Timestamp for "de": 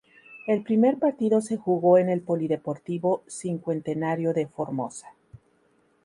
4.33-4.47